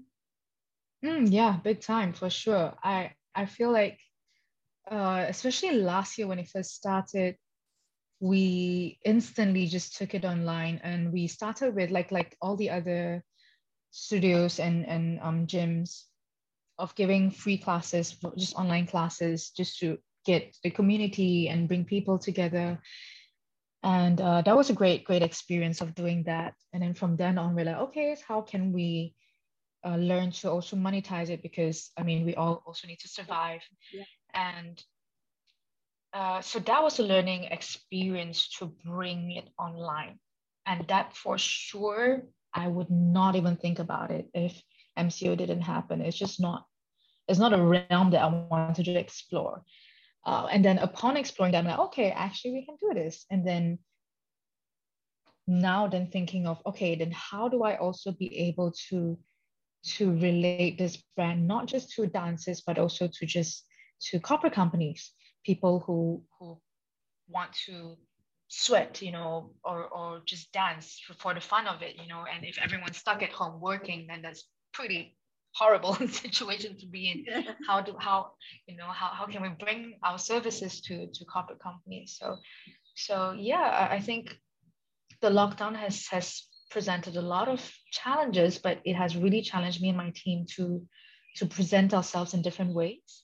[1.03, 2.73] Mm, yeah, big time for sure.
[2.83, 3.99] I I feel like,
[4.89, 7.37] uh, especially last year when it first started,
[8.19, 13.23] we instantly just took it online and we started with like like all the other
[13.91, 16.03] studios and and um, gyms
[16.77, 22.19] of giving free classes, just online classes, just to get the community and bring people
[22.19, 22.79] together.
[23.83, 26.53] And uh, that was a great, great experience of doing that.
[26.73, 29.15] And then from then on, we're like, okay, how can we
[29.85, 31.41] uh, learn to also monetize it?
[31.41, 33.61] Because I mean, we all also need to survive.
[33.93, 34.03] Yeah.
[34.33, 34.83] And
[36.13, 40.19] uh, so that was a learning experience to bring it online.
[40.65, 44.61] And that for sure, I would not even think about it if
[44.97, 46.01] MCO didn't happen.
[46.01, 46.65] It's just not,
[47.27, 49.63] it's not a realm that I wanted to explore.
[50.25, 53.25] Uh, and then upon exploring that, I'm like, okay, actually we can do this.
[53.31, 53.79] And then
[55.47, 59.17] now then thinking of, okay, then how do I also be able to
[59.81, 63.65] to relate this brand not just to dancers but also to just
[64.01, 65.13] to corporate companies
[65.45, 66.59] people who who
[67.29, 67.95] want to
[68.49, 72.25] sweat you know or or just dance for, for the fun of it you know
[72.33, 74.43] and if everyone's stuck at home working then that's
[74.73, 75.15] pretty
[75.53, 77.45] horrible situation to be in.
[77.67, 78.31] How do how
[78.67, 82.17] you know how, how can we bring our services to to corporate companies?
[82.19, 82.37] So
[82.99, 84.37] so yeah i think
[85.21, 87.59] the lockdown has has presented a lot of
[87.91, 90.85] challenges but it has really challenged me and my team to
[91.35, 93.23] to present ourselves in different ways.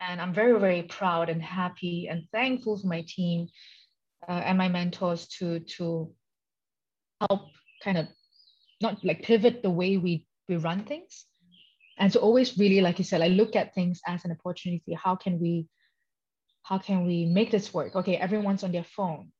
[0.00, 3.48] And i'm very very proud and happy and thankful for my team
[4.28, 6.14] uh, and my mentors to to
[7.20, 7.42] help
[7.82, 8.06] kind of
[8.80, 11.26] not like pivot the way we we run things
[11.98, 14.94] and so always really like you said i look at things as an opportunity.
[14.94, 15.66] How can we
[16.62, 17.96] how can we make this work?
[17.96, 19.32] Okay everyone's on their phone.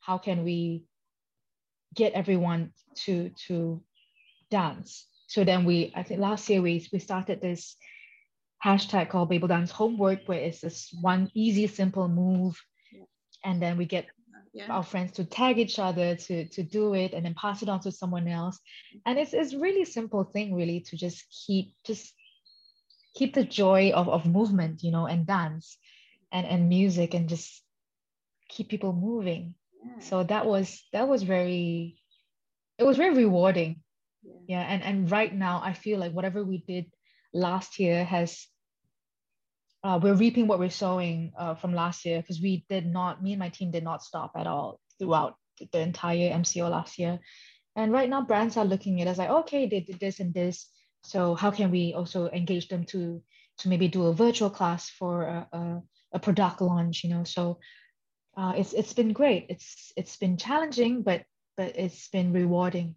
[0.00, 0.84] How can we
[1.94, 2.72] get everyone
[3.04, 3.82] to to
[4.50, 5.06] dance?
[5.26, 7.76] So then we i think last year we we started this
[8.64, 12.60] hashtag called babel dance homework where it's this one easy simple move.
[13.44, 14.06] And then we get
[14.52, 14.66] yeah.
[14.68, 17.80] our friends to tag each other to to do it and then pass it on
[17.80, 18.58] to someone else
[19.06, 22.12] and it's it's really simple thing really to just keep just
[23.14, 25.78] keep the joy of, of movement you know and dance
[26.32, 27.62] and and music and just
[28.48, 29.98] keep people moving yeah.
[30.00, 31.98] so that was that was very
[32.78, 33.80] it was very rewarding
[34.22, 34.34] yeah.
[34.48, 36.86] yeah and and right now i feel like whatever we did
[37.32, 38.46] last year has
[39.84, 43.32] uh, we're reaping what we're sowing uh, from last year because we did not, me
[43.32, 45.36] and my team did not stop at all throughout
[45.72, 47.18] the entire MCO last year.
[47.74, 50.68] And right now, brands are looking at us like, okay, they did this and this.
[51.02, 53.22] So how can we also engage them to
[53.58, 57.02] to maybe do a virtual class for a, a, a product launch?
[57.02, 57.58] You know, so
[58.36, 59.46] uh, it's it's been great.
[59.48, 61.24] It's it's been challenging, but
[61.56, 62.94] but it's been rewarding.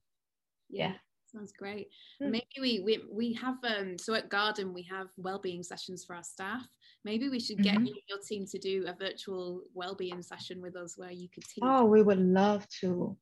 [0.70, 0.94] Yeah.
[1.36, 1.90] Sounds great.
[2.22, 2.32] Mm.
[2.32, 6.24] Maybe we, we we have um so at Garden we have well-being sessions for our
[6.24, 6.66] staff.
[7.04, 7.88] Maybe we should get mm-hmm.
[8.08, 11.64] your team to do a virtual well-being session with us where you could teach.
[11.64, 13.18] Oh, we would love to.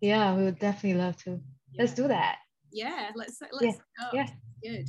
[0.00, 1.40] Yeah, yeah we would definitely love to.
[1.72, 1.82] Yeah.
[1.82, 2.38] Let's do that.
[2.72, 3.78] Yeah, let's let's
[4.14, 4.26] yeah.
[4.62, 4.72] yeah.
[4.76, 4.88] Good.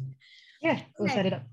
[0.61, 1.43] Yeah, we'll set it up.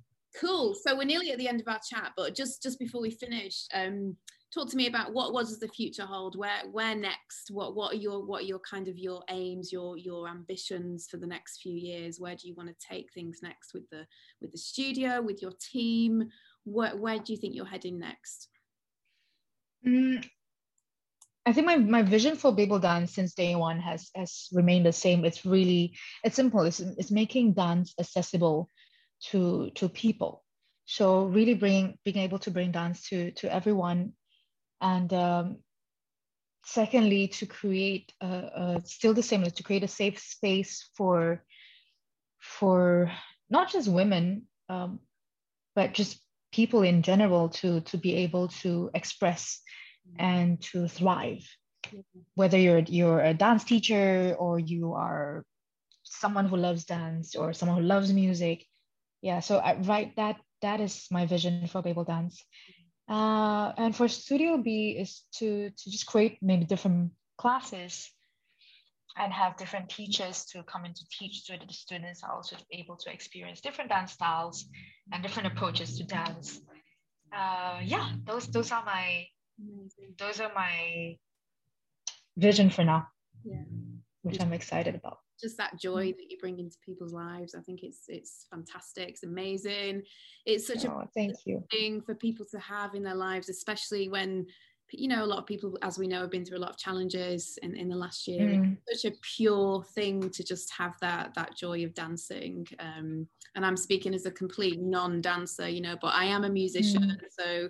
[0.41, 0.75] Cool.
[0.75, 3.67] So we're nearly at the end of our chat, but just just before we finish,
[3.75, 4.17] um,
[4.57, 7.93] talk to me about what what does the future hold where where next what what
[7.93, 11.61] are your what are your kind of your aims your your ambitions for the next
[11.61, 14.07] few years where do you want to take things next with the
[14.41, 16.27] with the studio with your team
[16.65, 18.49] where, where do you think you're heading next
[19.87, 20.25] mm,
[21.45, 24.93] I think my, my vision for Babel Dance since day one has has remained the
[24.93, 25.25] same.
[25.25, 26.63] It's really it's simple.
[26.63, 28.69] It's, it's making dance accessible
[29.31, 30.43] to to people.
[30.87, 34.15] So really bring being able to bring dance to to everyone
[34.81, 35.57] and um,
[36.65, 41.43] secondly to create a, a, still the same to create a safe space for
[42.41, 43.11] for
[43.51, 45.01] not just women um,
[45.75, 46.21] but just
[46.53, 49.61] people in general to to be able to express
[50.19, 51.45] and to thrive.
[52.35, 55.45] Whether you're you're a dance teacher or you are
[56.03, 58.65] someone who loves dance or someone who loves music.
[59.23, 62.43] Yeah so I, right that that is my vision for babel dance
[63.09, 68.11] uh, and for Studio B is to, to just create maybe different classes
[69.17, 72.57] and have different teachers to come in to teach so that the students are also
[72.73, 74.67] able to experience different dance styles
[75.13, 76.61] and different approaches to dance.
[77.35, 79.27] Uh, yeah, those those are my
[80.19, 81.17] those are my
[82.37, 83.09] vision for now.
[83.45, 83.63] Yeah.
[84.23, 86.17] Which I'm excited about just that joy mm.
[86.17, 90.03] that you bring into people's lives i think it's it's fantastic it's amazing
[90.45, 94.09] it's such oh, a thank you thing for people to have in their lives especially
[94.09, 94.47] when
[94.91, 96.77] you know a lot of people as we know have been through a lot of
[96.77, 98.77] challenges in, in the last year mm.
[98.87, 103.27] it's such a pure thing to just have that that joy of dancing um,
[103.57, 107.21] and i'm speaking as a complete non-dancer you know but i am a musician mm.
[107.31, 107.69] so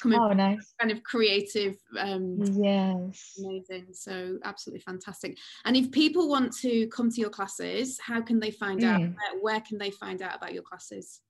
[0.00, 0.74] coming oh, nice.
[0.80, 3.38] kind of creative um yes.
[3.38, 3.86] amazing.
[3.92, 5.38] So absolutely fantastic.
[5.64, 8.86] And if people want to come to your classes how can they find mm.
[8.86, 11.20] out where, where can they find out about your classes?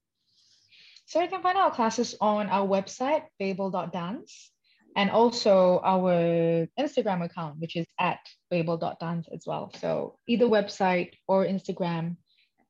[1.07, 4.51] So you can find our classes on our website babel.dance
[4.97, 9.73] and also our instagram account which is at babel.dance as well.
[9.79, 12.17] So either website or instagram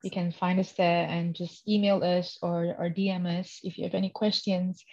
[0.03, 3.85] you can find us there and just email us or, or DM us if you
[3.85, 4.85] have any questions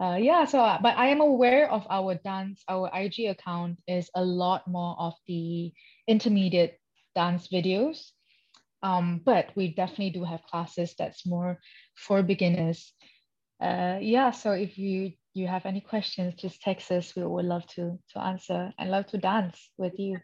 [0.00, 4.08] uh, yeah so uh, but i am aware of our dance our ig account is
[4.14, 5.72] a lot more of the
[6.06, 6.78] intermediate
[7.14, 8.10] dance videos.
[8.82, 11.60] Um, but we definitely do have classes that's more
[11.94, 12.92] for beginners.
[13.60, 17.14] Uh, yeah so if you you have any questions just text us.
[17.16, 20.18] We would love to to answer and love to dance with you.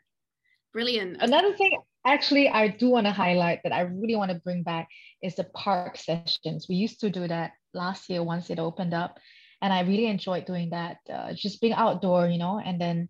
[0.73, 1.23] Brilliant.
[1.23, 4.89] Another thing actually, I do want to highlight that I really want to bring back
[5.23, 6.67] is the park sessions.
[6.69, 9.19] We used to do that last year once it opened up,
[9.61, 10.99] and I really enjoyed doing that.
[11.13, 13.09] Uh, just being outdoor, you know, and then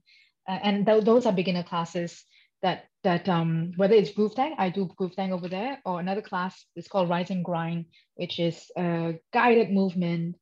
[0.48, 2.24] uh, and th- those are beginner classes
[2.62, 6.22] that that um whether it's Groove Thang, I do Groove Thang over there, or another
[6.22, 7.86] class is called Rise and Grind,
[8.16, 10.36] which is a guided movement.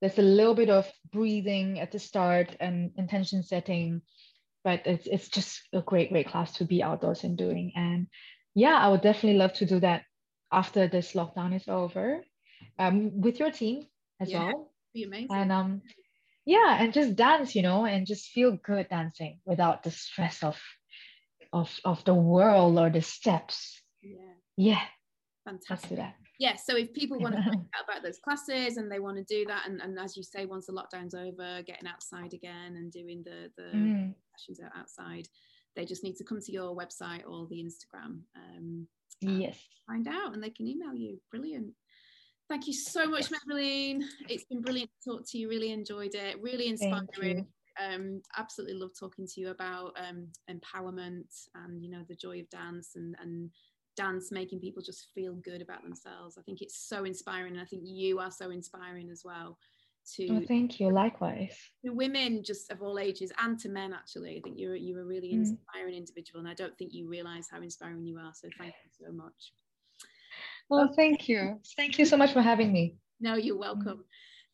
[0.00, 4.02] There's a little bit of breathing at the start and intention setting
[4.66, 7.70] but it's, it's just a great, great class to be outdoors and doing.
[7.76, 8.08] And
[8.52, 10.02] yeah, I would definitely love to do that
[10.50, 12.20] after this lockdown is over
[12.76, 13.86] um, with your team
[14.18, 14.72] as yeah, well.
[14.96, 15.28] Be amazing.
[15.30, 15.82] And um,
[16.44, 20.58] yeah, and just dance, you know, and just feel good dancing without the stress of
[21.52, 23.80] of of the world or the steps.
[24.02, 24.32] Yeah.
[24.56, 24.82] Yeah.
[25.44, 25.70] Fantastic.
[25.70, 28.90] Let's do that yeah so if people want to find out about those classes and
[28.90, 31.88] they want to do that and, and as you say once the lockdown's over getting
[31.88, 34.14] outside again and doing the the mm.
[34.36, 35.26] sessions outside
[35.74, 38.86] they just need to come to your website or the instagram um,
[39.20, 41.72] yes find out and they can email you brilliant
[42.48, 46.40] thank you so much Maybelline it's been brilliant to talk to you really enjoyed it
[46.40, 47.46] really inspiring
[47.78, 52.48] um, absolutely love talking to you about um, empowerment and you know the joy of
[52.48, 53.50] dance and and
[53.96, 56.36] dance making people just feel good about themselves.
[56.38, 59.58] I think it's so inspiring, and I think you are so inspiring as well.
[60.14, 60.90] To oh, thank you.
[60.92, 61.56] Likewise.
[61.84, 63.92] To women, just of all ages, and to men.
[63.92, 65.38] Actually, I think you're you're a really mm.
[65.38, 65.98] inspiring mm.
[65.98, 68.32] individual, and I don't think you realise how inspiring you are.
[68.34, 69.52] So thank you so much.
[70.68, 71.60] Well, thank you.
[71.76, 72.96] Thank you so much for having me.
[73.20, 74.04] No, you're welcome.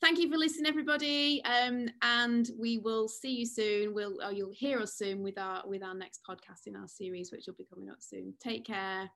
[0.01, 3.95] Thank you for listening, everybody, um, and we will see you soon.
[3.95, 7.31] We'll oh, you'll hear us soon with our with our next podcast in our series,
[7.31, 8.35] which will be coming up soon.
[8.43, 9.09] Take care.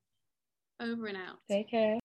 [0.79, 1.39] Over and out.
[1.51, 1.99] Take care.